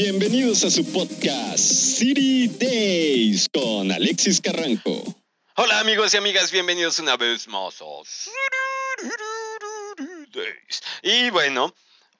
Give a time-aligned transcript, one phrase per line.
[0.00, 5.02] Bienvenidos a su podcast City Days con Alexis Carranco.
[5.56, 8.32] Hola amigos y amigas, bienvenidos una vez más a City
[10.32, 10.82] Days.
[11.02, 11.74] Y bueno,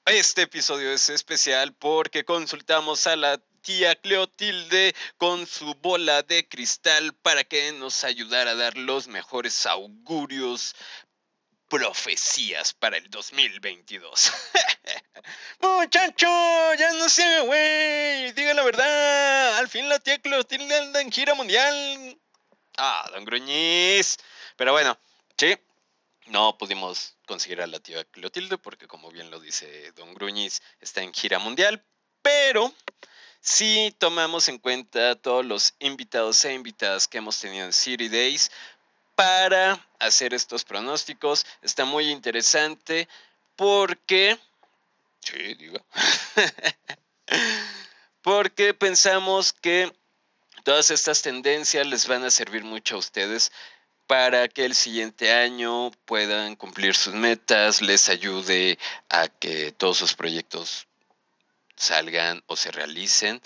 [0.05, 7.13] este episodio es especial porque consultamos a la tía Cleotilde con su bola de cristal
[7.21, 10.75] para que nos ayudara a dar los mejores augurios
[11.69, 14.31] profecías para el 2022.
[15.61, 16.27] Muchacho,
[16.73, 19.57] ya no se haga güey, diga la verdad.
[19.59, 22.19] Al fin la tía Clotilde anda en gira mundial.
[22.77, 24.17] Ah, don Gruñiz.
[24.57, 24.97] Pero bueno,
[25.37, 25.55] sí,
[26.25, 31.01] no pudimos conseguir a la tía Clotilde porque como bien lo dice don Gruñiz, está
[31.03, 31.83] en gira mundial.
[32.21, 32.73] Pero
[33.41, 38.51] si tomamos en cuenta todos los invitados e invitadas que hemos tenido en City Days,
[39.19, 41.45] para hacer estos pronósticos.
[41.61, 43.09] Está muy interesante
[43.57, 44.39] porque...
[48.21, 49.91] Porque pensamos que
[50.63, 53.51] todas estas tendencias les van a servir mucho a ustedes
[54.07, 58.79] para que el siguiente año puedan cumplir sus metas, les ayude
[59.09, 60.87] a que todos sus proyectos
[61.75, 63.41] salgan o se realicen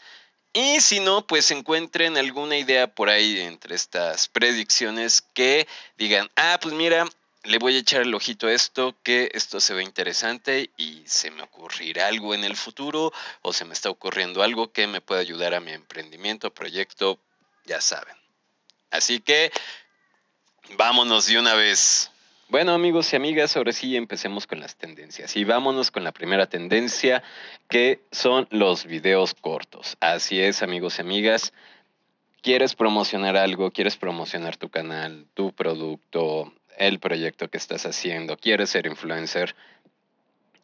[0.54, 6.60] y si no, pues encuentren alguna idea por ahí entre estas predicciones que digan, ah,
[6.62, 7.08] pues mira,
[7.44, 11.32] le voy a echar el ojito a esto, que esto se ve interesante y se
[11.32, 15.22] me ocurrirá algo en el futuro o se me está ocurriendo algo que me pueda
[15.22, 17.20] ayudar a mi emprendimiento, proyecto,
[17.66, 18.16] ya saben.
[18.92, 19.52] Así que
[20.78, 22.12] vámonos de una vez.
[22.54, 26.46] Bueno amigos y amigas, ahora sí empecemos con las tendencias y vámonos con la primera
[26.46, 27.24] tendencia
[27.68, 29.98] que son los videos cortos.
[30.00, 31.52] Así es amigos y amigas,
[32.44, 38.70] quieres promocionar algo, quieres promocionar tu canal, tu producto, el proyecto que estás haciendo, quieres
[38.70, 39.56] ser influencer.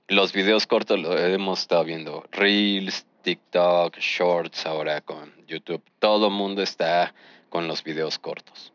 [0.08, 5.82] Los videos cortos lo hemos estado viendo, Reels, TikTok, Shorts, ahora con YouTube.
[5.98, 7.16] Todo el mundo está
[7.50, 8.74] con los videos cortos.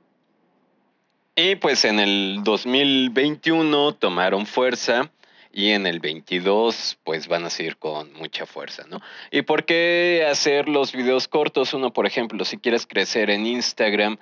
[1.36, 5.10] Y pues en el 2021 tomaron fuerza
[5.52, 9.00] y en el 22 pues van a seguir con mucha fuerza, ¿no?
[9.32, 11.74] ¿Y por qué hacer los videos cortos?
[11.74, 14.18] Uno, por ejemplo, si quieres crecer en Instagram,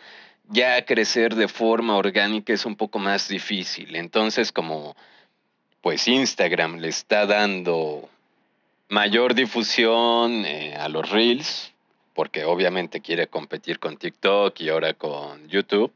[0.48, 3.94] ya crecer de forma orgánica es un poco más difícil.
[3.96, 4.96] Entonces, como
[5.82, 8.08] pues Instagram le está dando
[8.88, 11.72] mayor difusión eh, a los reels,
[12.14, 15.92] porque obviamente quiere competir con TikTok y ahora con YouTube,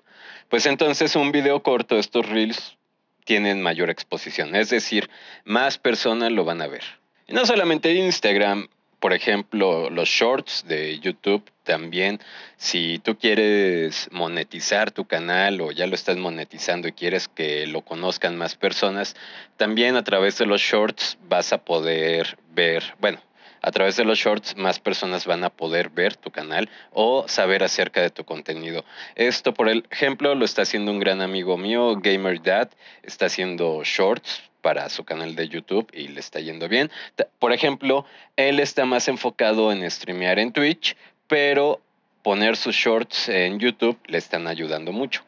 [0.49, 2.77] pues entonces un video corto, estos reels,
[3.25, 5.11] tienen mayor exposición, es decir,
[5.45, 6.85] más personas lo van a ver.
[7.27, 8.69] Y no solamente Instagram,
[9.01, 12.21] por ejemplo, los shorts de YouTube también,
[12.57, 17.83] si tú quieres monetizar tu canal o ya lo estás monetizando y quieres que lo
[17.83, 19.17] conozcan más personas,
[19.57, 23.21] también a través de los shorts vas a poder ver, bueno,
[23.63, 27.63] a través de los shorts más personas van a poder ver tu canal o saber
[27.63, 28.85] acerca de tu contenido.
[29.15, 32.71] Esto, por ejemplo, lo está haciendo un gran amigo mío, Gamer Dad,
[33.03, 36.91] está haciendo shorts para su canal de YouTube y le está yendo bien.
[37.39, 38.05] Por ejemplo,
[38.37, 40.97] él está más enfocado en streamear en Twitch,
[41.29, 41.81] pero
[42.23, 45.23] poner sus shorts en YouTube le están ayudando mucho.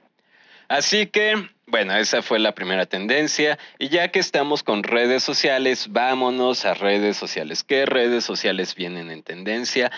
[0.69, 3.59] Así que, bueno, esa fue la primera tendencia.
[3.79, 7.65] Y ya que estamos con redes sociales, vámonos a redes sociales.
[7.65, 9.91] ¿Qué redes sociales vienen en tendencia?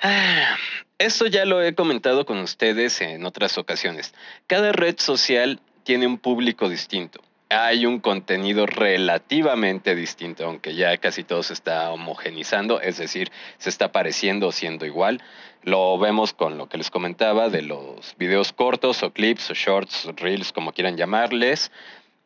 [0.00, 0.56] Ah,
[0.98, 4.14] esto ya lo he comentado con ustedes en otras ocasiones.
[4.46, 7.20] Cada red social tiene un público distinto
[7.50, 13.70] hay un contenido relativamente distinto, aunque ya casi todo se está homogenizando, es decir, se
[13.70, 15.22] está pareciendo siendo igual.
[15.62, 20.06] Lo vemos con lo que les comentaba de los videos cortos o clips o shorts,
[20.16, 21.70] reels, como quieran llamarles.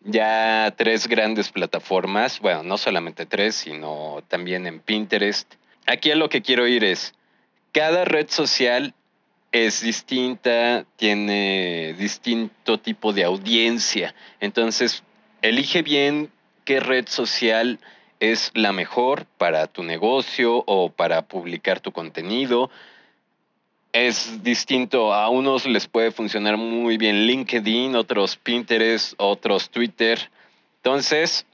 [0.04, 5.54] ya tres grandes plataformas, bueno, no solamente tres, sino también en Pinterest.
[5.86, 7.14] Aquí a lo que quiero ir es,
[7.72, 8.94] cada red social
[9.52, 15.04] es distinta, tiene distinto tipo de audiencia, entonces
[15.42, 16.30] elige bien
[16.64, 17.78] qué red social
[18.18, 22.70] es la mejor para tu negocio o para publicar tu contenido.
[23.92, 30.30] Es distinto, a unos les puede funcionar muy bien LinkedIn, otros Pinterest, otros Twitter.
[30.76, 31.46] Entonces,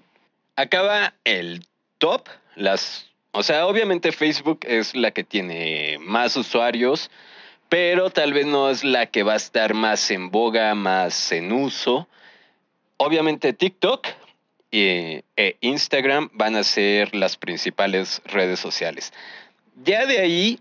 [0.54, 1.66] acaba el
[1.98, 7.10] top, las o sea, obviamente Facebook es la que tiene más usuarios,
[7.68, 11.52] pero tal vez no es la que va a estar más en boga, más en
[11.52, 12.08] uso.
[12.96, 14.08] Obviamente TikTok
[14.72, 15.22] e,
[15.60, 19.12] Instagram van a ser las principales redes sociales.
[19.84, 20.58] Ya de ahí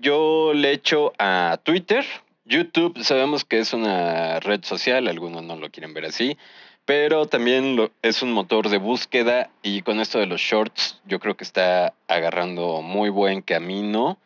[0.00, 2.04] yo le echo a Twitter.
[2.44, 6.38] YouTube sabemos que es una red social, algunos no lo quieren ver así,
[6.84, 11.36] pero también es un motor de búsqueda y con esto de los shorts yo creo
[11.36, 14.18] que está agarrando muy buen camino.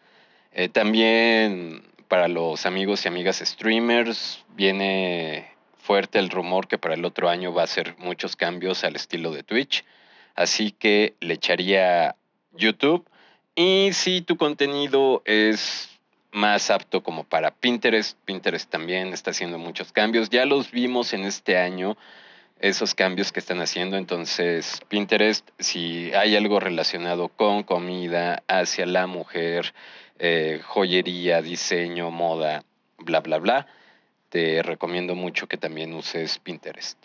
[0.52, 7.04] Eh, también para los amigos y amigas streamers viene fuerte el rumor que para el
[7.04, 9.84] otro año va a ser muchos cambios al estilo de Twitch.
[10.34, 12.16] Así que le echaría
[12.52, 13.08] YouTube.
[13.54, 15.88] Y si tu contenido es
[16.32, 20.30] más apto como para Pinterest, Pinterest también está haciendo muchos cambios.
[20.30, 21.96] Ya los vimos en este año,
[22.60, 23.96] esos cambios que están haciendo.
[23.96, 29.74] Entonces, Pinterest, si hay algo relacionado con comida, hacia la mujer,
[30.18, 32.64] eh, joyería, diseño, moda,
[32.98, 33.66] bla, bla, bla,
[34.28, 36.98] te recomiendo mucho que también uses Pinterest.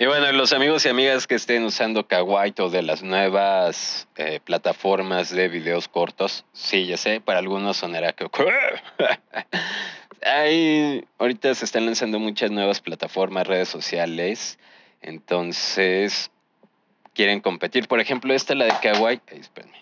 [0.00, 4.38] Y bueno, los amigos y amigas que estén usando Kawaii o de las nuevas eh,
[4.38, 8.28] plataformas de videos cortos, sí, ya sé, para algunos sonará que...
[10.24, 14.58] Hay, ahorita se están lanzando muchas nuevas plataformas, redes sociales,
[15.00, 16.30] entonces
[17.14, 17.88] quieren competir.
[17.88, 19.78] Por ejemplo, esta, la de Kawaii, espérenme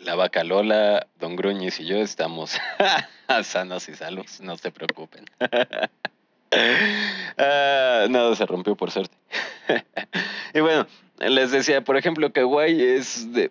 [0.00, 2.58] la vaca Lola, Don Gruñis y yo estamos
[3.44, 5.26] sanos y salvos, no se preocupen.
[6.52, 9.16] Ah, nada se rompió por suerte.
[10.54, 10.86] y bueno,
[11.18, 13.50] les decía, por ejemplo, Kawaii es, de,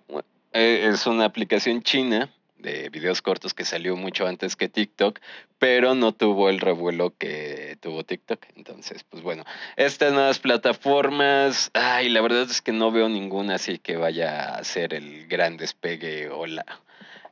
[0.54, 2.30] eh, es una aplicación china
[2.60, 5.20] de videos cortos que salió mucho antes que TikTok,
[5.58, 8.46] pero no tuvo el revuelo que tuvo TikTok.
[8.56, 9.46] Entonces, pues bueno,
[9.78, 14.64] estas nuevas plataformas, ay, la verdad es que no veo ninguna así que vaya a
[14.64, 16.66] ser el gran despegue o la,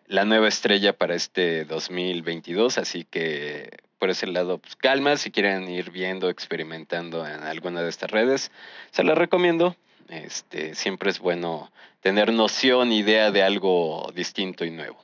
[0.07, 5.69] la nueva estrella para este 2022, así que por ese lado, pues calma, si quieren
[5.69, 8.51] ir viendo, experimentando en alguna de estas redes,
[8.91, 9.75] se las recomiendo.
[10.09, 11.71] Este, siempre es bueno
[12.01, 14.97] tener noción, idea de algo distinto y nuevo.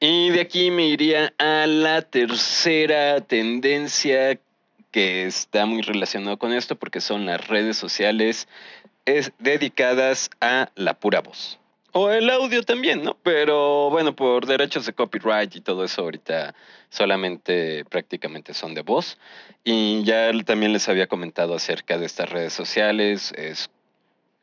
[0.00, 4.38] Y de aquí me iría a la tercera tendencia
[4.90, 8.48] que está muy relacionado con esto porque son las redes sociales
[9.04, 11.58] es dedicadas a la pura voz.
[11.96, 13.16] O el audio también, ¿no?
[13.22, 16.52] Pero bueno, por derechos de copyright y todo eso ahorita
[16.90, 19.16] solamente prácticamente son de voz.
[19.62, 23.70] Y ya también les había comentado acerca de estas redes sociales, es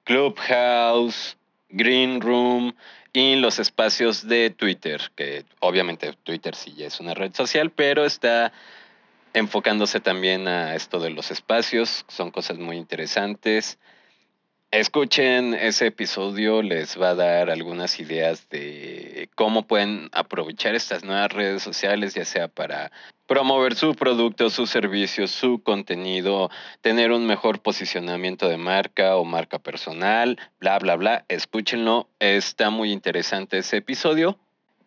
[0.06, 1.36] Clubhouse,
[1.68, 2.74] Green Room,
[3.12, 8.06] y los espacios de Twitter, que obviamente Twitter sí ya es una red social, pero
[8.06, 8.54] está
[9.34, 13.78] enfocándose también a esto de los espacios, son cosas muy interesantes.
[14.72, 21.30] Escuchen ese episodio, les va a dar algunas ideas de cómo pueden aprovechar estas nuevas
[21.34, 22.90] redes sociales, ya sea para
[23.28, 26.50] promover su producto, su servicio, su contenido,
[26.80, 31.26] tener un mejor posicionamiento de marca o marca personal, bla, bla, bla.
[31.28, 34.40] Escúchenlo, está muy interesante ese episodio.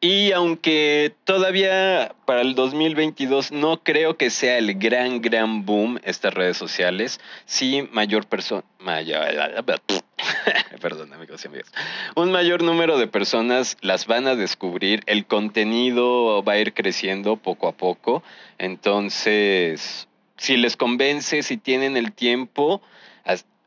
[0.05, 6.35] Y aunque todavía para el 2022 no creo que sea el gran, gran boom estas
[6.35, 8.65] redes sociales, sí mayor persona,
[10.83, 11.73] perdón amigos y amigas,
[12.17, 17.39] un mayor número de personas las van a descubrir, el contenido va a ir creciendo
[17.39, 18.23] poco a poco,
[18.59, 20.07] entonces
[20.37, 22.83] si les convence, si tienen el tiempo,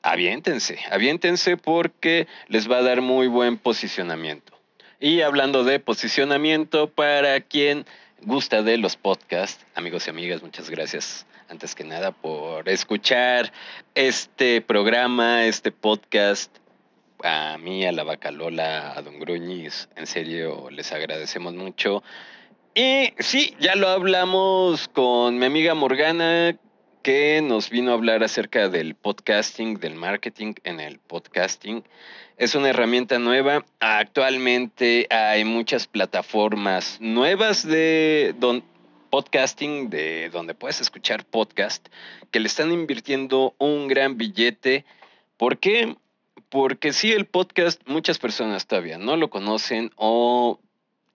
[0.04, 4.57] aviéntense, aviéntense porque les va a dar muy buen posicionamiento.
[5.00, 7.86] Y hablando de posicionamiento, para quien
[8.24, 13.54] gusta de los podcasts, amigos y amigas, muchas gracias antes que nada por escuchar
[13.94, 16.52] este programa, este podcast.
[17.24, 22.02] A mí, a la vaca Lola, a Don Gruñis, en serio les agradecemos mucho.
[22.74, 26.58] Y sí, ya lo hablamos con mi amiga Morgana,
[27.04, 31.84] que nos vino a hablar acerca del podcasting, del marketing en el podcasting.
[32.38, 33.66] Es una herramienta nueva.
[33.80, 38.36] Actualmente hay muchas plataformas nuevas de
[39.10, 41.88] podcasting, de donde puedes escuchar podcast,
[42.32, 44.86] que le están invirtiendo un gran billete
[45.38, 45.96] ¿Por qué?
[46.50, 50.60] Porque sí, el podcast, muchas personas todavía no lo conocen o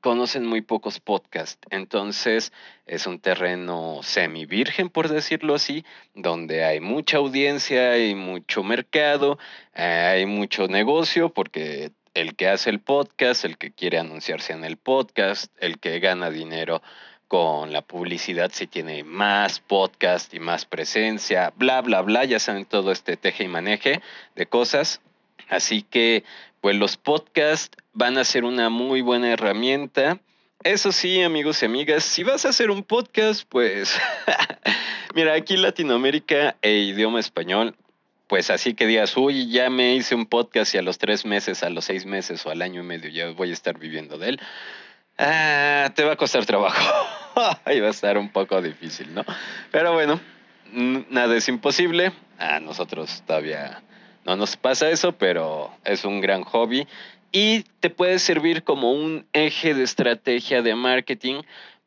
[0.02, 1.66] conocen muy pocos podcasts.
[1.70, 2.52] Entonces
[2.86, 9.38] es un terreno semi virgen, por decirlo así, donde hay mucha audiencia, hay mucho mercado,
[9.72, 14.76] hay mucho negocio, porque el que hace el podcast, el que quiere anunciarse en el
[14.76, 16.82] podcast, el que gana dinero
[17.28, 22.66] con la publicidad si tiene más podcast y más presencia, bla, bla, bla, ya saben
[22.66, 24.02] todo este teje y maneje
[24.34, 25.00] de cosas.
[25.48, 26.24] Así que,
[26.62, 30.20] pues los podcasts van a ser una muy buena herramienta.
[30.62, 34.00] Eso sí, amigos y amigas, si vas a hacer un podcast, pues,
[35.16, 37.74] mira, aquí Latinoamérica e idioma español,
[38.28, 41.64] pues así que digas, uy, ya me hice un podcast y a los tres meses,
[41.64, 44.28] a los seis meses o al año y medio ya voy a estar viviendo de
[44.28, 44.40] él.
[45.18, 46.80] Ah, te va a costar trabajo.
[47.74, 49.24] y va a estar un poco difícil, ¿no?
[49.72, 50.20] Pero bueno,
[51.10, 52.12] nada es imposible.
[52.38, 53.82] A nosotros todavía
[54.24, 56.86] no nos pasa eso, pero es un gran hobby
[57.32, 61.42] y te puede servir como un eje de estrategia de marketing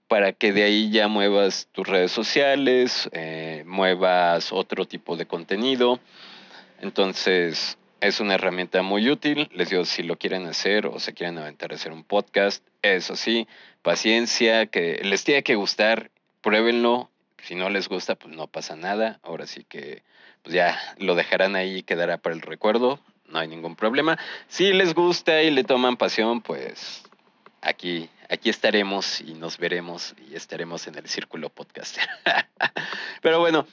[0.08, 6.00] para que de ahí ya muevas tus redes sociales, eh, muevas otro tipo de contenido.
[6.82, 9.50] Entonces, es una herramienta muy útil.
[9.54, 13.15] Les digo, si lo quieren hacer o se quieren aventar a hacer un podcast, eso
[13.15, 13.48] sí,
[13.82, 16.12] paciencia, que les tiene que gustar,
[16.42, 17.10] pruébenlo.
[17.44, 19.20] Si no les gusta, pues no pasa nada.
[19.24, 20.04] Ahora sí que,
[20.46, 23.00] pues ya lo dejarán ahí y quedará para el recuerdo.
[23.28, 24.20] No hay ningún problema.
[24.48, 27.02] Si les gusta y le toman pasión, pues
[27.62, 32.08] aquí, aquí estaremos y nos veremos y estaremos en el círculo podcaster.
[33.24, 33.66] Pero bueno,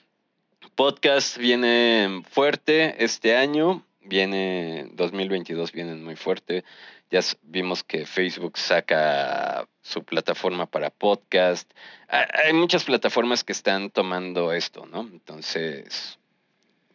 [0.75, 6.65] podcast viene fuerte este año, viene 2022 viene muy fuerte.
[7.11, 11.71] Ya vimos que Facebook saca su plataforma para podcast.
[12.09, 15.03] Hay muchas plataformas que están tomando esto, ¿no?
[15.03, 16.19] Entonces,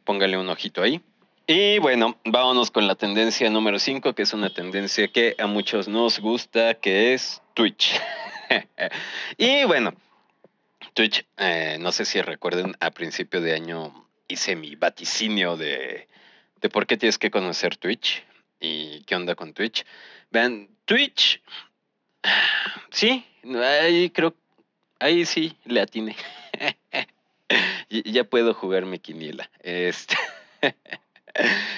[0.08, 1.02] póngale un ojito ahí.
[1.46, 5.90] Y bueno, vámonos con la tendencia número 5, que es una tendencia que a muchos
[5.90, 8.00] nos gusta, que es Twitch.
[9.38, 9.94] y bueno,
[10.94, 16.08] Twitch, eh, no sé si recuerden, a principio de año hice mi vaticinio de,
[16.62, 18.24] de por qué tienes que conocer Twitch
[18.62, 19.86] y qué onda con Twitch.
[20.32, 21.42] Vean, Twitch,
[22.92, 23.26] sí,
[23.62, 24.34] ahí creo,
[25.00, 26.16] ahí sí le atiné.
[27.90, 29.50] ya puedo jugar mi quiniela.
[29.60, 30.16] Este.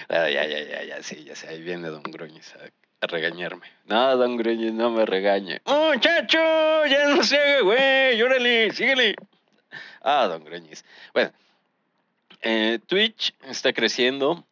[0.09, 2.53] ya, ya, ya, ya, sí, ya sé, ahí viene Don Gruñiz
[3.01, 3.67] a regañarme.
[3.85, 5.61] No, don Greñez, no me regañe.
[5.65, 9.15] Muchacho, ya no se haga, güey, órale, síguele.
[10.01, 10.83] Ah, don Greñez.
[11.13, 11.31] Bueno,
[12.41, 14.45] eh, Twitch está creciendo,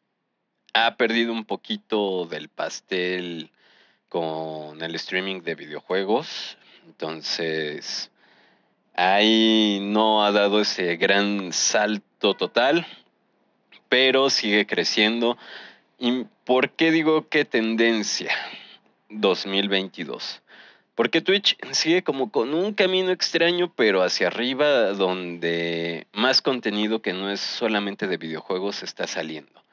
[0.73, 3.51] ha perdido un poquito del pastel
[4.09, 8.11] con el streaming de videojuegos, entonces
[8.97, 12.85] ahí no ha dado ese gran salto total,
[13.87, 15.37] pero sigue creciendo
[15.99, 18.31] ¿Y por qué digo qué tendencia
[19.09, 20.43] 2022?
[20.93, 27.13] Porque Twitch sigue como con un camino extraño, pero hacia arriba, donde más contenido que
[27.13, 29.63] no es solamente de videojuegos está saliendo.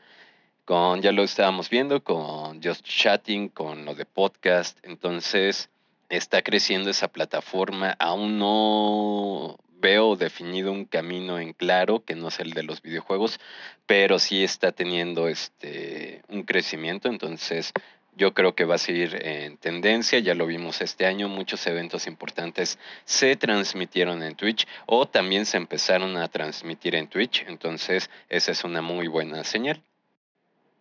[0.64, 4.78] Con, ya lo estábamos viendo, con Just Chatting, con lo de podcast.
[4.82, 5.68] Entonces,
[6.08, 7.96] está creciendo esa plataforma.
[7.98, 13.38] Aún no veo definido un camino en claro que no es el de los videojuegos,
[13.86, 17.72] pero sí está teniendo este un crecimiento, entonces
[18.16, 22.06] yo creo que va a seguir en tendencia, ya lo vimos este año, muchos eventos
[22.06, 28.52] importantes se transmitieron en Twitch o también se empezaron a transmitir en Twitch, entonces esa
[28.52, 29.82] es una muy buena señal.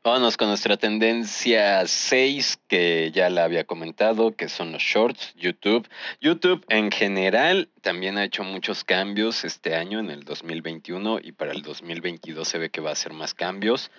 [0.05, 5.87] Vámonos con nuestra tendencia 6, que ya la había comentado, que son los shorts, YouTube.
[6.19, 11.53] YouTube en general también ha hecho muchos cambios este año, en el 2021, y para
[11.53, 13.91] el 2022 se ve que va a hacer más cambios.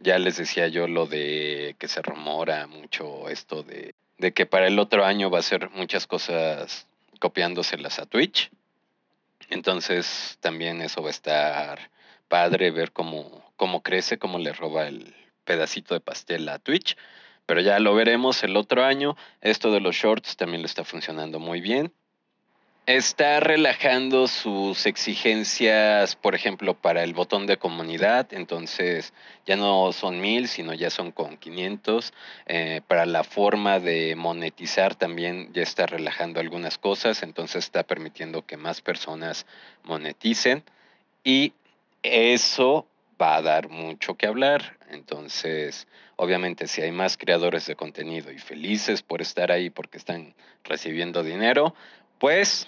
[0.00, 4.66] Ya les decía yo lo de que se rumora mucho esto de, de que para
[4.66, 6.86] el otro año va a ser muchas cosas
[7.20, 8.50] copiándoselas a Twitch.
[9.48, 11.90] Entonces también eso va a estar
[12.28, 16.96] padre ver cómo, cómo crece, cómo le roba el, pedacito de pastel a Twitch,
[17.46, 19.16] pero ya lo veremos el otro año.
[19.40, 21.92] Esto de los shorts también lo está funcionando muy bien.
[22.84, 29.12] Está relajando sus exigencias, por ejemplo, para el botón de comunidad, entonces
[29.46, 32.12] ya no son mil, sino ya son con 500.
[32.46, 38.44] Eh, para la forma de monetizar también ya está relajando algunas cosas, entonces está permitiendo
[38.44, 39.46] que más personas
[39.84, 40.64] moneticen
[41.22, 41.52] y
[42.02, 42.88] eso
[43.22, 44.76] va a dar mucho que hablar.
[44.90, 45.86] Entonces,
[46.16, 51.22] obviamente, si hay más creadores de contenido y felices por estar ahí porque están recibiendo
[51.22, 51.74] dinero,
[52.18, 52.66] pues,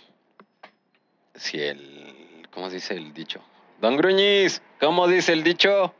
[1.34, 3.42] si el, ¿cómo dice el dicho?
[3.80, 5.92] Don Gruñiz, ¿cómo dice el dicho?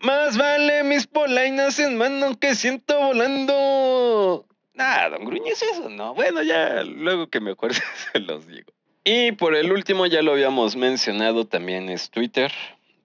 [0.00, 4.46] Más vale mis polainas en mano que siento volando.
[4.74, 6.14] Nada, don Gruñes, eso no.
[6.14, 7.80] Bueno, ya luego que me acuerde
[8.12, 8.70] se los digo.
[9.02, 12.52] Y por el último, ya lo habíamos mencionado, también es Twitter.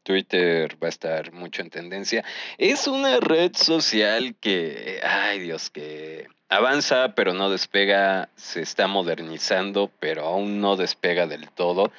[0.04, 2.24] Twitter va a estar mucho en tendencia.
[2.58, 9.90] Es una red social que, ay Dios, que avanza pero no despega, se está modernizando
[10.00, 11.92] pero aún no despega del todo.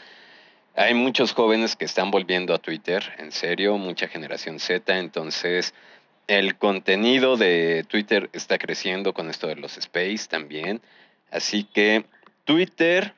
[0.76, 5.72] Hay muchos jóvenes que están volviendo a Twitter, en serio, mucha generación Z, entonces
[6.26, 10.80] el contenido de Twitter está creciendo con esto de los space también.
[11.30, 12.04] Así que
[12.44, 13.14] Twitter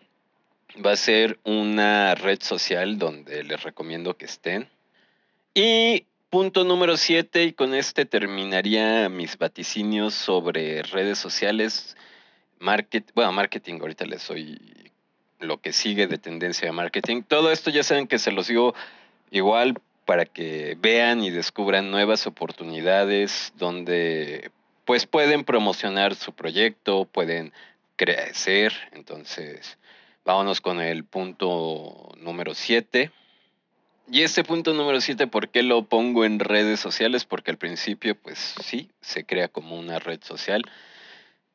[0.85, 4.69] va a ser una red social donde les recomiendo que estén.
[5.55, 11.97] Y punto número 7, y con este terminaría mis vaticinios sobre redes sociales.
[12.59, 14.59] Market, bueno, marketing, ahorita les soy
[15.41, 17.23] lo que sigue de tendencia de marketing.
[17.23, 18.75] Todo esto ya saben que se los digo
[19.31, 24.51] igual para que vean y descubran nuevas oportunidades donde
[24.85, 27.53] pues pueden promocionar su proyecto, pueden
[27.97, 28.73] crecer.
[28.93, 29.79] Entonces,
[30.27, 33.11] vámonos con el punto número 7
[34.11, 37.25] y este punto número 7, ¿por qué lo pongo en redes sociales?
[37.25, 40.63] Porque al principio, pues sí, se crea como una red social.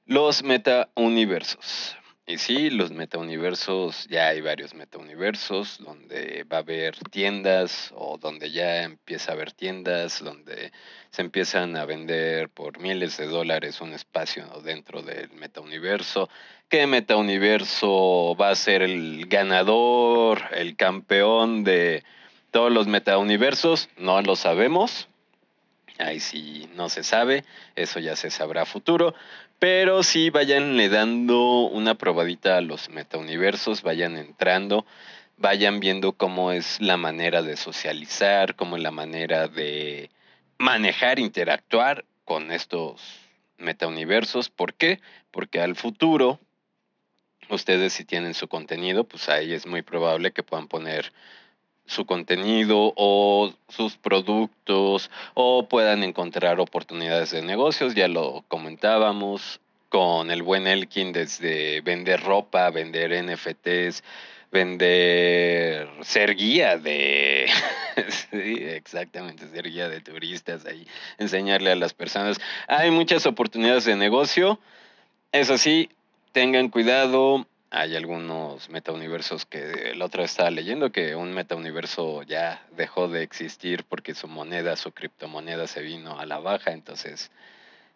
[0.05, 1.95] Los metauniversos.
[2.31, 8.51] Y sí, los metauniversos, ya hay varios metauniversos donde va a haber tiendas o donde
[8.51, 10.71] ya empieza a haber tiendas, donde
[11.09, 16.29] se empiezan a vender por miles de dólares un espacio dentro del metauniverso.
[16.69, 22.01] ¿Qué metauniverso va a ser el ganador, el campeón de
[22.51, 25.09] todos los metauniversos no lo sabemos.
[25.98, 27.43] Ahí sí no se sabe,
[27.75, 29.13] eso ya se sabrá a futuro.
[29.60, 34.86] Pero sí vayanle dando una probadita a los metauniversos, vayan entrando,
[35.38, 40.10] vayan viendo cómo es la manera de socializar, cómo es la manera de
[40.57, 43.01] manejar, interactuar con estos
[43.57, 44.50] metauniversos.
[44.50, 45.00] ¿Por qué?
[45.31, 46.39] Porque al futuro,
[47.50, 51.12] ustedes si tienen su contenido, pues ahí es muy probable que puedan poner
[51.91, 57.95] su contenido o sus productos o puedan encontrar oportunidades de negocios.
[57.95, 64.04] Ya lo comentábamos con el buen Elkin desde vender ropa, vender NFTs,
[64.51, 67.49] vender, ser guía de,
[68.32, 72.38] sí, exactamente, ser guía de turistas ahí, enseñarle a las personas.
[72.69, 74.60] Hay muchas oportunidades de negocio.
[75.34, 75.89] Eso sí,
[76.32, 82.62] tengan cuidado, hay algunos metauniversos que la otra vez estaba leyendo que un metauniverso ya
[82.75, 86.73] dejó de existir porque su moneda, su criptomoneda se vino a la baja.
[86.73, 87.31] Entonces,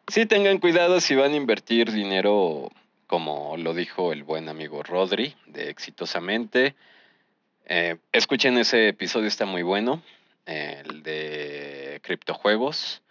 [0.07, 2.71] sí tengan cuidado si van a invertir dinero,
[3.05, 6.73] como lo dijo el buen amigo Rodri, de Exitosamente.
[7.65, 10.01] Eh, escuchen ese episodio, está muy bueno,
[10.45, 13.01] el de criptojuegos.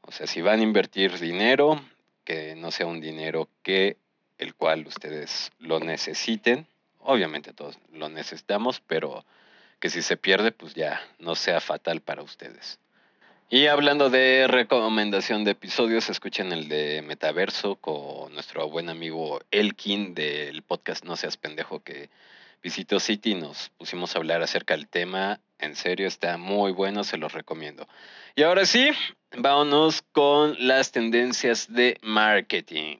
[0.00, 1.80] O sea, si van a invertir dinero,
[2.24, 3.96] que no sea un dinero que
[4.40, 6.66] el cual ustedes lo necesiten.
[6.98, 9.24] Obviamente todos lo necesitamos, pero
[9.78, 12.78] que si se pierde, pues ya no sea fatal para ustedes.
[13.52, 20.14] Y hablando de recomendación de episodios, escuchen el de Metaverso con nuestro buen amigo Elkin
[20.14, 22.10] del podcast No Seas Pendejo que
[22.62, 23.34] visitó City.
[23.34, 25.40] Nos pusimos a hablar acerca del tema.
[25.58, 27.88] En serio, está muy bueno, se los recomiendo.
[28.36, 28.90] Y ahora sí,
[29.36, 32.98] vámonos con las tendencias de marketing.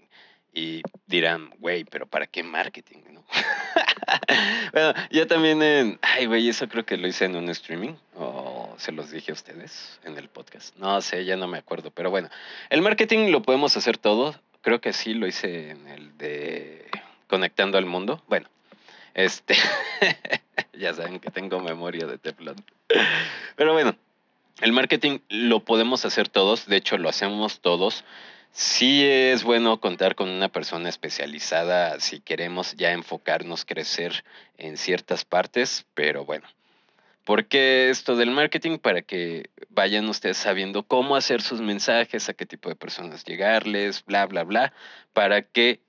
[0.53, 2.99] Y dirán, güey, pero ¿para qué marketing?
[3.13, 3.25] ¿no?
[4.73, 5.99] bueno, ya también en...
[6.03, 7.95] Ay, güey, eso creo que lo hice en un streaming.
[8.17, 10.77] O se los dije a ustedes en el podcast.
[10.77, 11.91] No sé, ya no me acuerdo.
[11.91, 12.29] Pero bueno,
[12.71, 14.35] el marketing lo podemos hacer todo.
[14.63, 16.89] Creo que sí lo hice en el de
[17.29, 18.23] Conectando al Mundo.
[18.29, 18.49] Bueno,
[19.15, 19.55] este...
[20.73, 22.57] ya saben que tengo memoria de teflón.
[23.55, 23.95] Pero bueno,
[24.61, 26.67] el marketing lo podemos hacer todos.
[26.67, 28.05] De hecho, lo hacemos todos.
[28.53, 34.25] Sí es bueno contar con una persona especializada si queremos ya enfocarnos, crecer
[34.59, 36.47] en ciertas partes, pero bueno.
[37.25, 38.79] ¿Por qué esto del marketing?
[38.79, 44.05] Para que vayan ustedes sabiendo cómo hacer sus mensajes, a qué tipo de personas llegarles,
[44.05, 44.73] bla, bla, bla,
[45.13, 45.81] para que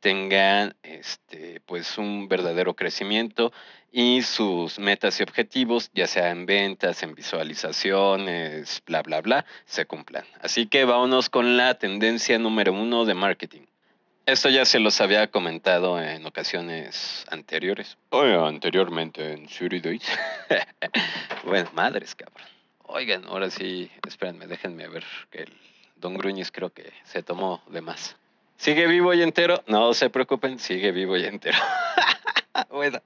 [0.00, 3.52] tengan este, pues un verdadero crecimiento
[3.92, 9.86] y sus metas y objetivos, ya sea en ventas, en visualizaciones, bla, bla, bla, se
[9.86, 10.24] cumplan.
[10.40, 13.62] Así que vámonos con la tendencia número uno de marketing.
[14.26, 17.96] Esto ya se los había comentado en ocasiones anteriores.
[18.10, 19.80] O anteriormente en Suri
[21.44, 22.46] bueno, madres, cabrón.
[22.82, 25.52] Oigan, ahora sí, espérenme, déjenme ver que el
[25.96, 28.16] Don Gruñis creo que se tomó de más.
[28.56, 29.62] ¿Sigue vivo y entero?
[29.66, 31.58] No se preocupen, sigue vivo y entero.
[32.70, 33.00] bueno.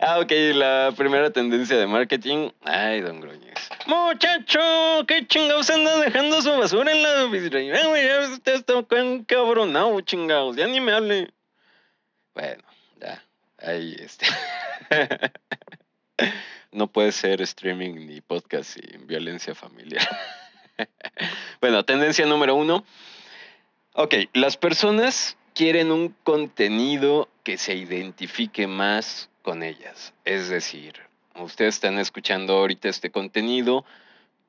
[0.00, 2.50] Ah, ok, la primera tendencia de marketing.
[2.62, 3.68] Ay, don Gruñez.
[3.86, 10.56] Muchacho, qué chingados anda dejando su basura en la Ya usted está encabronado, chingados.
[10.56, 11.32] Ya ni me hable.
[12.34, 12.62] Bueno,
[13.00, 13.22] ya.
[13.58, 14.26] Ahí este.
[16.72, 20.06] no puede ser streaming ni podcast sin violencia familiar.
[21.60, 22.84] bueno, tendencia número uno.
[23.96, 30.12] Ok, las personas quieren un contenido que se identifique más con ellas.
[30.24, 30.94] Es decir,
[31.36, 33.84] ustedes están escuchando ahorita este contenido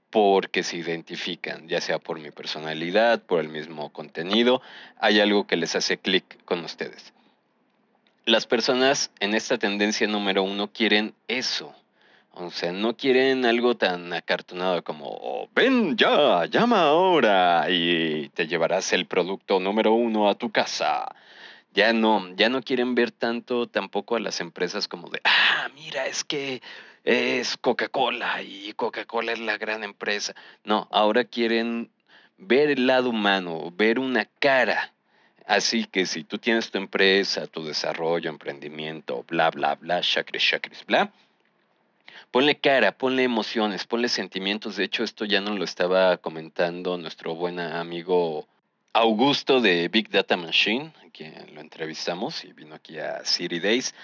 [0.10, 4.64] porque se identifican, ya sea por mi personalidad, por el mismo contenido,
[4.98, 7.14] hay algo que les hace clic con ustedes.
[8.26, 11.76] Las personas en esta tendencia número uno quieren eso.
[12.36, 18.48] O sea, no quieren algo tan acartonado como, oh, ven ya, llama ahora y te
[18.48, 21.08] llevarás el producto número uno a tu casa
[21.76, 26.08] ya no, ya no quieren ver tanto tampoco a las empresas como de, ah, mira,
[26.08, 26.62] es que
[27.04, 30.34] es Coca-Cola y Coca-Cola es la gran empresa.
[30.64, 31.92] No, ahora quieren
[32.38, 34.94] ver el lado humano, ver una cara.
[35.46, 40.86] Así que si tú tienes tu empresa, tu desarrollo, emprendimiento, bla, bla, bla, chakris, chakris,
[40.86, 41.12] bla,
[42.36, 44.76] ponle cara, ponle emociones, ponle sentimientos.
[44.76, 48.46] De hecho, esto ya nos lo estaba comentando nuestro buen amigo
[48.92, 53.96] Augusto de Big Data Machine, quien lo entrevistamos y vino aquí a City Days,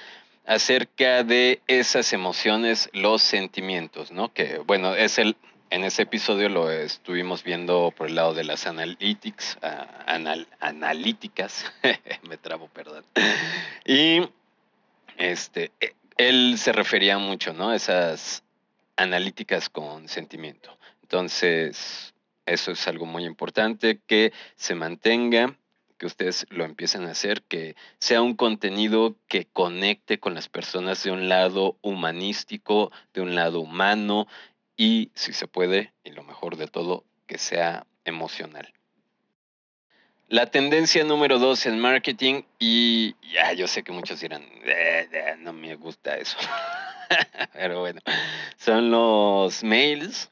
[0.46, 4.32] acerca de esas emociones, los sentimientos, ¿no?
[4.34, 5.36] Que bueno, es el,
[5.70, 11.66] en ese episodio lo estuvimos viendo por el lado de las analytics, uh, analíticas,
[12.30, 13.04] me trabo, perdón.
[13.84, 14.22] Y
[15.18, 15.74] este,
[16.18, 17.74] él se refería mucho, ¿no?
[17.74, 18.44] Esas
[18.96, 20.78] analíticas con sentimiento.
[21.02, 22.14] Entonces,
[22.46, 25.58] eso es algo muy importante, que se mantenga,
[25.98, 31.04] que ustedes lo empiecen a hacer, que sea un contenido que conecte con las personas
[31.04, 34.28] de un lado humanístico, de un lado humano
[34.76, 38.74] y, si se puede, y lo mejor de todo, que sea emocional.
[40.32, 45.36] La tendencia número dos en marketing, y ya yo sé que muchos dirán, eh, eh,
[45.40, 46.38] no me gusta eso,
[47.54, 48.00] pero bueno,
[48.56, 50.32] son los mails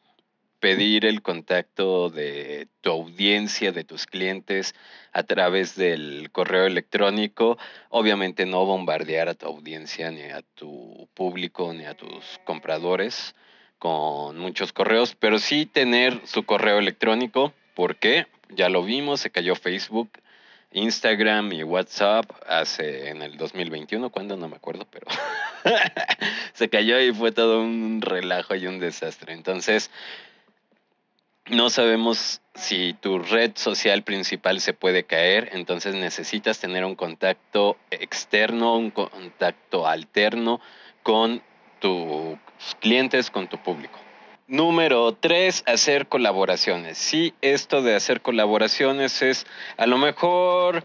[0.62, 4.74] pedir el contacto de tu audiencia, de tus clientes
[5.12, 7.58] a través del correo electrónico.
[7.90, 13.36] Obviamente no bombardear a tu audiencia, ni a tu público, ni a tus compradores
[13.80, 17.54] con muchos correos, pero sí tener su correo electrónico.
[17.76, 18.28] ¿Por qué?
[18.50, 20.10] Ya lo vimos, se cayó Facebook.
[20.72, 25.08] Instagram y WhatsApp hace en el 2021, cuando no me acuerdo, pero
[26.54, 29.34] se cayó y fue todo un relajo y un desastre.
[29.34, 29.90] Entonces,
[31.48, 37.78] no sabemos si tu red social principal se puede caer, entonces necesitas tener un contacto
[37.90, 40.62] externo, un contacto alterno
[41.02, 41.42] con
[41.80, 42.38] tus
[42.80, 44.00] clientes, con tu público.
[44.50, 46.98] Número tres, hacer colaboraciones.
[46.98, 49.46] Sí, esto de hacer colaboraciones es
[49.78, 50.84] a lo mejor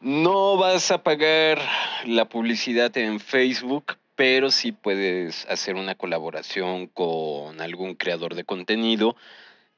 [0.00, 1.58] no vas a pagar
[2.06, 9.14] la publicidad en Facebook, pero sí puedes hacer una colaboración con algún creador de contenido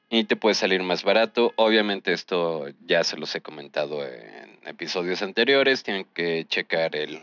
[0.09, 1.51] y te puede salir más barato.
[1.57, 5.83] Obviamente esto ya se los he comentado en episodios anteriores.
[5.83, 7.19] Tienen que checar el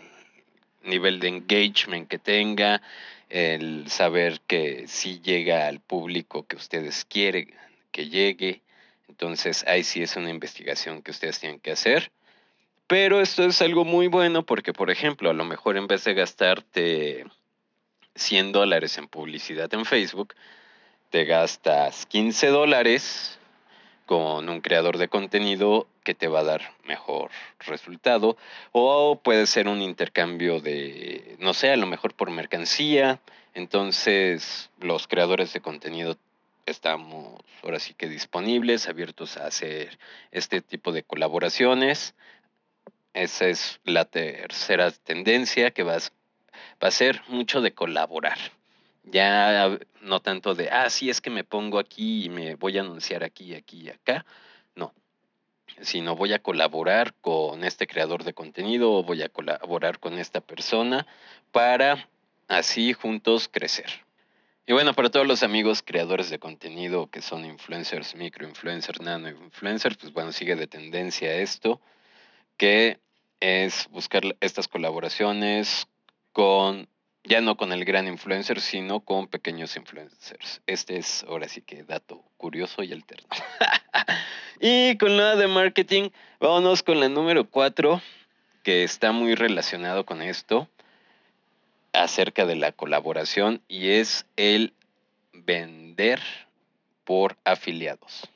[0.85, 2.83] nivel de engagement que tenga,
[3.31, 7.55] el saber que si llega al público que ustedes quieren
[7.93, 8.61] que llegue.
[9.09, 12.11] Entonces ahí sí es una investigación que ustedes tienen que hacer.
[12.87, 16.15] Pero esto es algo muy bueno porque, por ejemplo, a lo mejor en vez de
[16.15, 17.25] gastarte
[18.17, 20.35] 100 dólares en publicidad en Facebook,
[21.11, 23.40] te gastas 15 dólares
[24.11, 28.37] con un creador de contenido que te va a dar mejor resultado
[28.73, 33.21] o puede ser un intercambio de, no sé, a lo mejor por mercancía.
[33.55, 36.17] Entonces los creadores de contenido
[36.67, 39.97] estamos ahora sí que disponibles, abiertos a hacer
[40.33, 42.17] este tipo de colaboraciones.
[43.15, 45.99] Esa es la tercera tendencia que va
[46.81, 48.39] a ser mucho de colaborar.
[49.03, 52.83] Ya no tanto de, ah, sí, es que me pongo aquí y me voy a
[52.83, 54.25] anunciar aquí, aquí y acá.
[54.75, 54.93] No,
[55.81, 60.41] sino voy a colaborar con este creador de contenido o voy a colaborar con esta
[60.41, 61.07] persona
[61.53, 62.09] para
[62.49, 64.05] así juntos crecer.
[64.67, 70.13] Y bueno, para todos los amigos creadores de contenido que son influencers, microinfluencers, nanoinfluencers, pues
[70.13, 71.81] bueno, sigue de tendencia esto,
[72.57, 73.01] que
[73.41, 75.89] es buscar estas colaboraciones
[76.33, 76.89] con
[77.25, 80.63] ya no con el gran influencer, sino con pequeños influencers.
[80.67, 83.29] Este es ahora sí que dato curioso y alterno.
[84.61, 88.01] y con la de marketing, vámonos con la número 4,
[88.63, 90.69] que está muy relacionado con esto,
[91.93, 94.73] acerca de la colaboración, y es el
[95.33, 96.21] vender
[97.05, 98.29] por afiliados.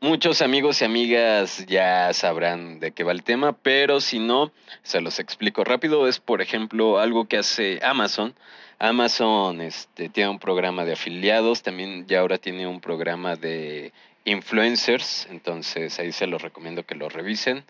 [0.00, 4.52] Muchos amigos y amigas ya sabrán de qué va el tema, pero si no,
[4.84, 6.06] se los explico rápido.
[6.06, 8.32] Es, por ejemplo, algo que hace Amazon.
[8.78, 13.92] Amazon este, tiene un programa de afiliados, también ya ahora tiene un programa de
[14.24, 17.64] influencers, entonces ahí se los recomiendo que lo revisen.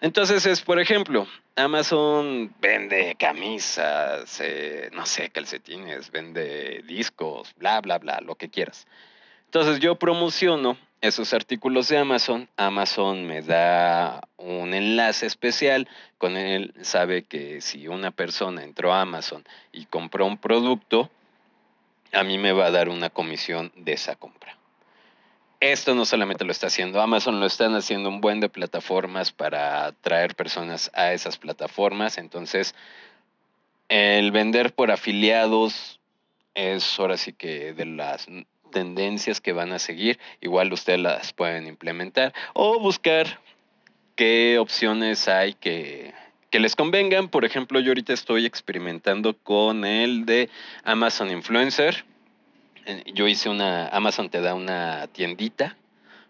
[0.00, 7.98] Entonces es, por ejemplo, Amazon vende camisas, eh, no sé, calcetines, vende discos, bla, bla,
[7.98, 8.88] bla, lo que quieras.
[9.44, 12.48] Entonces yo promociono esos artículos de Amazon.
[12.56, 15.88] Amazon me da un enlace especial.
[16.18, 21.10] Con él sabe que si una persona entró a Amazon y compró un producto,
[22.12, 24.56] a mí me va a dar una comisión de esa compra.
[25.60, 29.86] Esto no solamente lo está haciendo Amazon, lo están haciendo un buen de plataformas para
[29.86, 32.18] atraer personas a esas plataformas.
[32.18, 32.74] Entonces,
[33.88, 35.98] el vender por afiliados
[36.54, 38.28] es ahora sí que de las
[38.76, 43.40] tendencias que van a seguir, igual ustedes las pueden implementar o buscar
[44.16, 46.12] qué opciones hay que,
[46.50, 47.28] que les convengan.
[47.28, 50.50] Por ejemplo, yo ahorita estoy experimentando con el de
[50.84, 52.04] Amazon Influencer.
[53.14, 55.74] Yo hice una, Amazon te da una tiendita,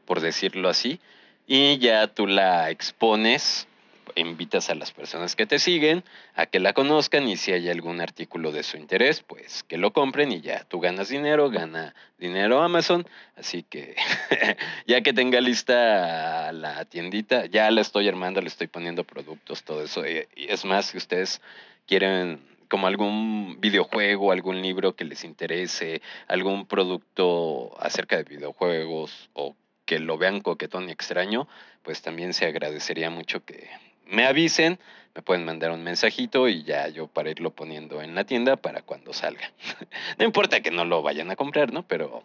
[0.04, 1.00] por decirlo así,
[1.48, 3.66] y ya tú la expones
[4.14, 8.00] invitas a las personas que te siguen a que la conozcan y si hay algún
[8.00, 12.62] artículo de su interés, pues que lo compren y ya tú ganas dinero, gana dinero
[12.62, 13.06] Amazon.
[13.36, 13.96] Así que
[14.86, 19.82] ya que tenga lista la tiendita, ya la estoy armando, le estoy poniendo productos, todo
[19.82, 20.06] eso.
[20.06, 21.40] Y es más, si ustedes
[21.86, 29.54] quieren como algún videojuego, algún libro que les interese, algún producto acerca de videojuegos o
[29.84, 31.48] que lo vean coquetón y extraño,
[31.82, 33.68] pues también se agradecería mucho que
[34.06, 34.78] me avisen,
[35.14, 38.82] me pueden mandar un mensajito y ya yo para irlo poniendo en la tienda para
[38.82, 39.52] cuando salga.
[40.18, 41.86] no importa que no lo vayan a comprar, ¿no?
[41.86, 42.22] Pero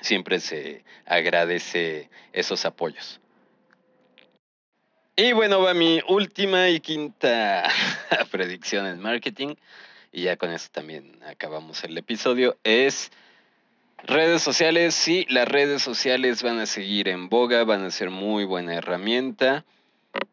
[0.00, 3.20] siempre se agradece esos apoyos.
[5.16, 7.70] Y bueno, va mi última y quinta
[8.30, 9.54] predicción en marketing.
[10.10, 12.56] Y ya con eso también acabamos el episodio.
[12.64, 13.12] Es
[14.02, 14.94] redes sociales.
[14.94, 19.64] Sí, las redes sociales van a seguir en boga, van a ser muy buena herramienta.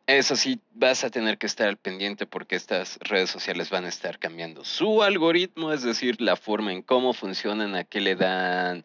[0.08, 3.90] Eso sí, vas a tener que estar al pendiente porque estas redes sociales van a
[3.90, 8.84] estar cambiando su algoritmo, es decir, la forma en cómo funcionan, a qué le dan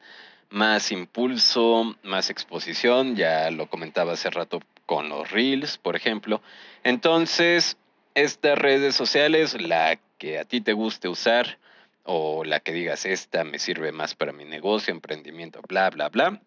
[0.51, 6.41] más impulso, más exposición, ya lo comentaba hace rato con los reels, por ejemplo.
[6.85, 7.77] Entonces,
[8.15, 11.59] estas redes sociales, la que a ti te guste usar
[12.05, 16.41] o la que digas esta me sirve más para mi negocio, emprendimiento, bla, bla, bla,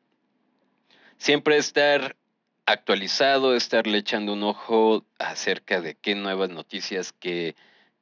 [1.18, 2.16] siempre estar
[2.72, 7.56] actualizado, estarle echando un ojo acerca de qué nuevas noticias, qué,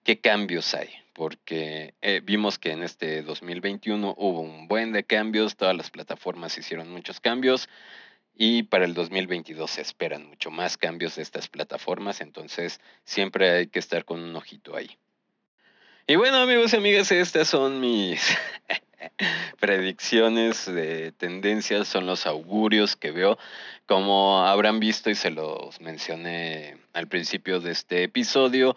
[0.03, 5.55] qué cambios hay, porque eh, vimos que en este 2021 hubo un buen de cambios,
[5.55, 7.69] todas las plataformas hicieron muchos cambios
[8.35, 13.67] y para el 2022 se esperan mucho más cambios de estas plataformas, entonces siempre hay
[13.67, 14.97] que estar con un ojito ahí.
[16.07, 18.37] Y bueno amigos y amigas, estas son mis
[19.59, 23.37] predicciones de tendencias, son los augurios que veo.
[23.85, 28.75] Como habrán visto y se los mencioné al principio de este episodio,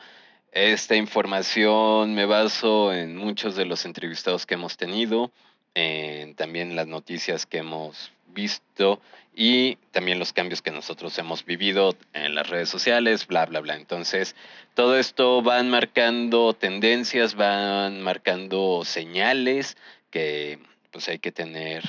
[0.53, 5.31] esta información me baso en muchos de los entrevistados que hemos tenido,
[5.75, 9.01] en también las noticias que hemos visto
[9.35, 13.77] y también los cambios que nosotros hemos vivido en las redes sociales, bla, bla, bla.
[13.77, 14.35] Entonces,
[14.75, 19.77] todo esto van marcando tendencias, van marcando señales
[20.11, 20.59] que
[20.91, 21.85] pues hay que tener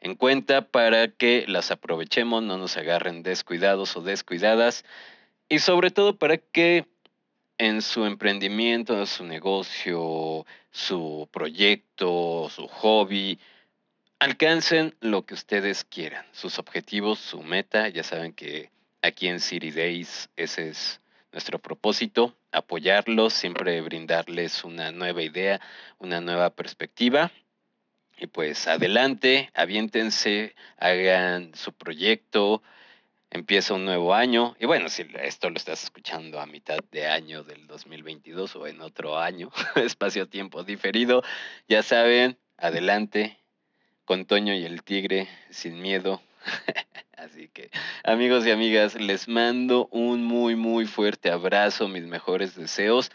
[0.00, 4.84] en cuenta para que las aprovechemos, no nos agarren descuidados o descuidadas
[5.48, 6.86] y sobre todo para que
[7.58, 13.38] en su emprendimiento, su negocio, su proyecto, su hobby,
[14.18, 17.88] alcancen lo que ustedes quieran, sus objetivos, su meta.
[17.88, 18.70] Ya saben que
[19.02, 21.01] aquí en City Days ese es
[21.32, 25.60] nuestro propósito, apoyarlos, siempre brindarles una nueva idea,
[25.98, 27.32] una nueva perspectiva
[28.22, 32.62] y pues adelante, aviéntense, hagan su proyecto,
[33.30, 34.54] empieza un nuevo año.
[34.60, 38.80] Y bueno, si esto lo estás escuchando a mitad de año del 2022 o en
[38.80, 41.24] otro año, espacio-tiempo diferido,
[41.66, 43.38] ya saben, adelante,
[44.04, 46.22] con Toño y el Tigre, sin miedo.
[47.24, 47.70] Así que,
[48.02, 53.12] amigos y amigas, les mando un muy, muy fuerte abrazo, mis mejores deseos.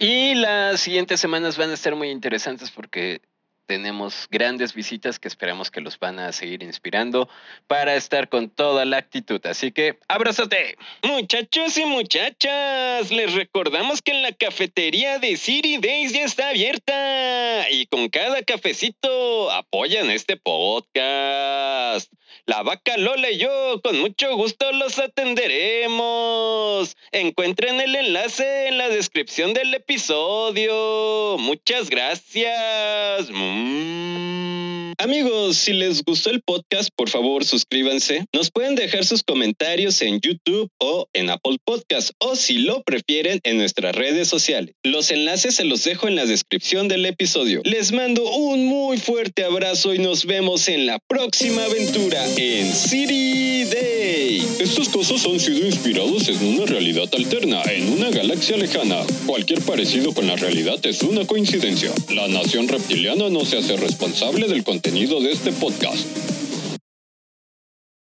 [0.00, 3.20] Y las siguientes semanas van a estar muy interesantes porque
[3.66, 7.28] tenemos grandes visitas que esperamos que los van a seguir inspirando
[7.68, 9.44] para estar con toda la actitud.
[9.46, 10.76] Así que, abrázate.
[11.02, 17.86] Muchachos y muchachas, les recordamos que la cafetería de City Days ya está abierta y
[17.86, 22.12] con cada cafecito apoyan este podcast.
[22.44, 26.96] La vaca Lola y yo con mucho gusto los atenderemos.
[27.12, 31.36] Encuentren el enlace en la descripción del episodio.
[31.38, 33.30] Muchas gracias.
[33.30, 34.92] Mm.
[34.98, 38.24] Amigos, si les gustó el podcast, por favor suscríbanse.
[38.32, 43.40] Nos pueden dejar sus comentarios en YouTube o en Apple Podcast o si lo prefieren
[43.42, 44.74] en nuestras redes sociales.
[44.82, 47.60] Los enlaces se los dejo en la descripción del episodio.
[47.64, 53.64] Les mando un muy fuerte abrazo y nos vemos en la próxima aventura en City
[53.64, 54.38] Day.
[54.58, 59.02] Estos cosas han sido inspirados en una realidad alterna, en una galaxia lejana.
[59.26, 61.90] Cualquier parecido con la realidad es una coincidencia.
[62.14, 66.06] La nación reptiliana no se hace responsable del contenido de este podcast.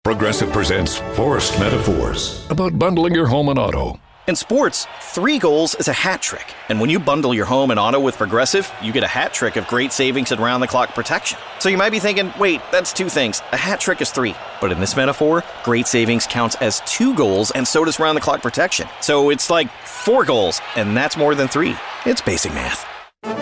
[0.02, 3.98] Progressive presents Forced Metaphors about bundling your home and auto.
[4.30, 6.54] In sports, three goals is a hat trick.
[6.68, 9.56] And when you bundle your home and auto with Progressive, you get a hat trick
[9.56, 11.36] of great savings and round the clock protection.
[11.58, 13.42] So you might be thinking, wait, that's two things.
[13.50, 14.36] A hat trick is three.
[14.60, 18.20] But in this metaphor, great savings counts as two goals, and so does round the
[18.20, 18.86] clock protection.
[19.00, 21.74] So it's like four goals, and that's more than three.
[22.06, 22.86] It's basic math.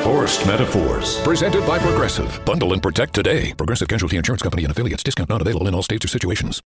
[0.02, 1.20] Forced Metaphors.
[1.20, 2.40] Presented by Progressive.
[2.46, 3.52] Bundle and protect today.
[3.52, 5.02] Progressive Casualty Insurance Company and affiliates.
[5.02, 6.62] Discount not available in all states or situations.